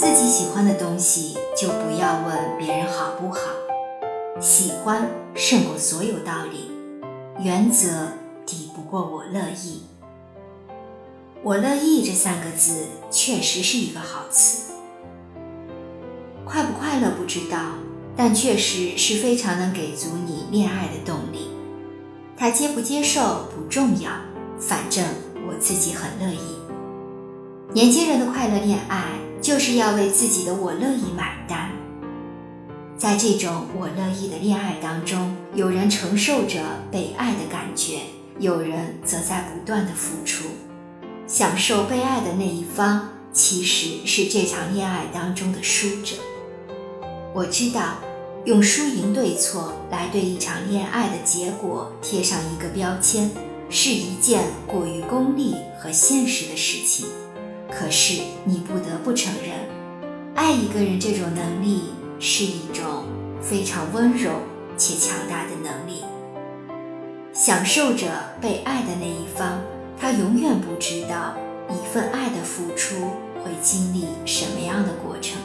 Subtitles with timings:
[0.00, 3.40] 自己喜欢的东西就不要问别人好不好。
[4.40, 6.70] 喜欢胜过所有道理，
[7.44, 8.08] 原则
[8.46, 9.82] 抵不过我乐意。
[11.42, 14.72] 我乐意这三个字确实是一个好词。
[16.46, 17.58] 快不快乐不知道，
[18.16, 21.50] 但确实是非常能给足你恋爱的动力。
[22.38, 24.10] 他接不接受不重要，
[24.58, 25.04] 反正
[25.46, 26.59] 我自己很乐意。
[27.72, 29.04] 年轻人的快乐恋爱，
[29.40, 31.70] 就是要为自己的我乐意买单。
[32.98, 36.58] 在这种我乐意的恋爱当中，有人承受着
[36.90, 38.00] 被爱的感觉，
[38.40, 40.46] 有人则在不断的付出。
[41.28, 46.16] 享受被爱的那一方，其实是这场恋爱当中的输者。
[47.32, 47.98] 我知道，
[48.46, 53.30] 用输赢对错来对一场恋爱的结果贴上一个标签，
[53.70, 57.06] 是一件过于功利和现实的事情。
[57.70, 59.54] 可是，你不得不承认，
[60.34, 63.04] 爱一个人这种能力是一种
[63.40, 64.32] 非常温柔
[64.76, 66.04] 且强大的能力。
[67.32, 68.08] 享受着
[68.40, 69.60] 被爱的那一方，
[69.98, 71.36] 他永远不知道
[71.70, 72.96] 一份爱的付出
[73.42, 75.40] 会经历什么样的过程。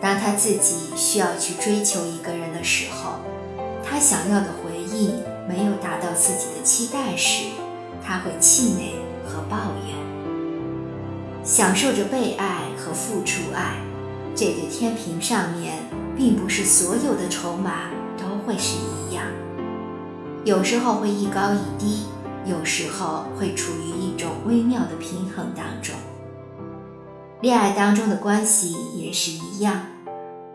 [0.00, 3.14] 当他自己需要去追求一个人的时候，
[3.84, 7.46] 他想要的回应没有达到自己的期待时，
[8.02, 8.94] 他会气馁
[9.26, 10.05] 和抱怨。
[11.46, 13.76] 享受着被爱和付出爱，
[14.34, 15.76] 这个天平上面
[16.16, 19.24] 并不是所有的筹码都会是一样，
[20.44, 22.06] 有时候会一高一低，
[22.44, 25.94] 有时候会处于一种微妙的平衡当中。
[27.40, 29.86] 恋爱当中的关系也是一样，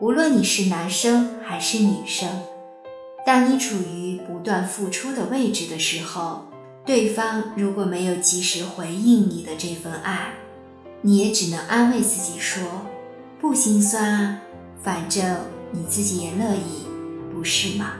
[0.02, 2.28] 无论你是男生还是女生，
[3.25, 6.47] 当你处于不断付出的位置的时候，
[6.86, 10.34] 对方如果没有及时回应你的这份爱，
[11.04, 12.62] 你也只能安慰自己说，
[13.40, 14.42] 不心酸啊，
[14.84, 15.38] 反正
[15.72, 16.86] 你自己也乐意，
[17.34, 17.94] 不是吗？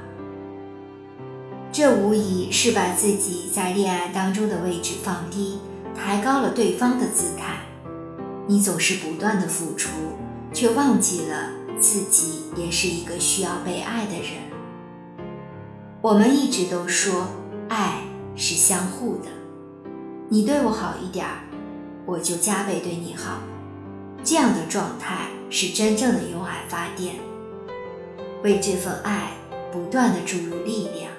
[1.72, 5.58] 这无疑是把自己在恋爱当中的位置放低，
[5.96, 7.62] 抬高了对方的姿态。
[8.48, 9.90] 你总是不断的付出，
[10.54, 11.50] 却忘记了
[11.80, 14.34] 自己也是一个需要被爱的人。
[16.02, 17.30] 我们一直都说
[17.68, 18.02] 爱
[18.36, 19.30] 是相互的，
[20.30, 21.44] 你对我好一点儿，
[22.12, 23.40] 我就加倍对你好。
[24.22, 27.16] 这样的状态是真正的用爱发电，
[28.44, 29.32] 为这份爱
[29.72, 31.10] 不断的注入力量。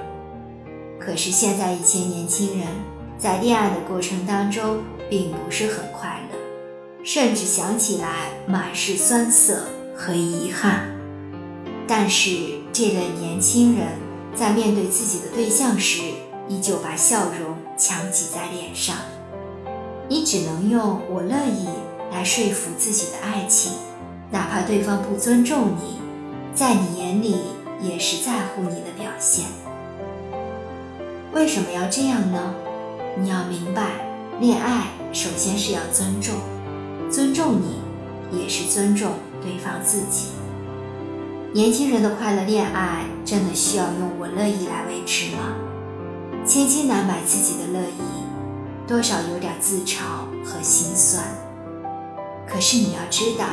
[1.00, 2.68] 可是现在一些年轻人
[3.16, 6.38] 在恋爱的过程当中，并不是很快乐。
[7.02, 9.64] 甚至想起来满是酸涩
[9.96, 10.94] 和遗憾，
[11.88, 12.36] 但是
[12.70, 13.88] 这类年轻人
[14.36, 16.02] 在面对自己的对象时，
[16.50, 18.94] 依旧把笑容强挤在脸上。
[20.12, 21.66] 你只能用“我乐意”
[22.12, 23.72] 来说服自己的爱情，
[24.30, 25.96] 哪怕对方不尊重你，
[26.54, 27.36] 在你眼里
[27.80, 29.46] 也是在乎你的表现。
[31.32, 32.54] 为什么要这样呢？
[33.18, 34.06] 你要明白，
[34.38, 36.34] 恋爱首先是要尊重。
[37.10, 40.26] 尊重你，也是尊重对方自己。
[41.54, 45.56] 年轻人的快乐恋爱，真的需要用我乐意来维持吗？
[46.44, 48.21] 千金难买自己的乐意，
[48.86, 50.00] 多少有点自嘲
[50.44, 51.24] 和心酸。
[52.46, 53.46] 可是你要知道，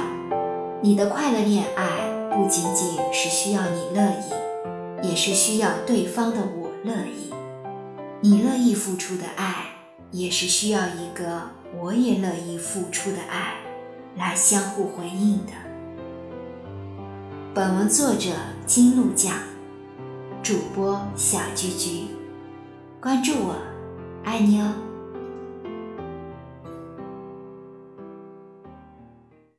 [0.81, 7.33] 你的快乐恋爱不仅仅是需要你乐意，也是需要对方的我乐意。
[8.21, 9.65] 你乐意付出的爱，
[10.11, 11.51] 也是需要一个。
[11.79, 13.53] 我也乐意付出的爱，
[14.17, 15.53] 来相互回应的。
[17.53, 18.31] 本文作者
[18.65, 19.33] 金鹿酱，
[20.41, 22.07] 主播小菊菊，
[22.99, 23.55] 关注我，
[24.23, 24.73] 爱你哦。